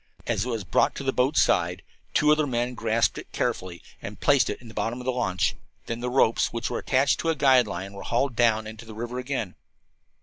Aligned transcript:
As 0.25 0.45
it 0.45 0.49
was 0.49 0.63
brought 0.63 0.95
to 0.95 1.03
the 1.03 1.13
boat's 1.13 1.39
side 1.41 1.83
two 2.15 2.31
other 2.31 2.47
men 2.47 2.73
grasped 2.73 3.19
it 3.19 3.31
carefully 3.31 3.83
and 4.01 4.19
placed 4.19 4.49
it 4.49 4.59
in 4.59 4.67
the 4.67 4.73
bottom 4.73 4.99
of 4.99 5.05
the 5.05 5.11
launch. 5.11 5.55
Then 5.85 5.99
the 5.99 6.09
ropes, 6.09 6.51
which 6.51 6.71
were 6.71 6.79
attached 6.79 7.19
to 7.19 7.29
a 7.29 7.35
guide 7.35 7.67
line, 7.67 7.93
were 7.93 8.01
hauled 8.01 8.35
down 8.35 8.65
into 8.65 8.83
the 8.85 8.95
river 8.95 9.19
again. 9.19 9.53